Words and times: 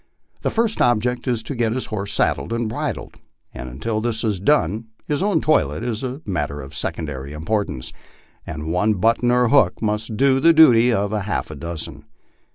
The 0.41 0.49
first 0.49 0.81
object 0.81 1.27
is 1.27 1.43
to 1.43 1.53
get 1.53 1.73
his 1.73 1.85
horse 1.93 2.11
saddled 2.11 2.51
and 2.51 2.67
bridled, 2.67 3.17
and 3.53 3.69
until 3.69 4.01
this 4.01 4.23
is 4.23 4.39
done 4.39 4.87
his 5.05 5.21
own 5.21 5.41
toilet 5.41 5.83
is 5.83 6.03
a 6.03 6.23
matter 6.25 6.59
of 6.59 6.73
secondary 6.73 7.33
importance, 7.33 7.93
and 8.43 8.71
one 8.71 8.95
button 8.95 9.29
or 9.29 9.49
hook 9.49 9.79
must 9.79 10.17
do 10.17 10.39
the 10.39 10.53
duty 10.53 10.91
of 10.91 11.11
half 11.11 11.51
a 11.51 11.55
dozen. 11.55 12.05